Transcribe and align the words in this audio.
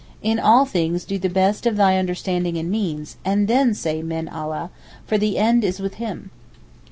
In 0.23 0.39
all 0.39 0.65
things 0.65 1.05
do 1.05 1.19
the 1.19 1.29
best 1.29 1.67
of 1.67 1.77
thy 1.77 1.95
understanding 1.95 2.57
and 2.57 2.71
means, 2.71 3.17
and 3.23 3.47
then 3.47 3.75
say 3.75 4.01
Min 4.01 4.27
Allah, 4.29 4.71
for 5.05 5.19
the 5.19 5.37
end 5.37 5.63
is 5.63 5.79
with 5.79 5.93
Him! 6.01 6.31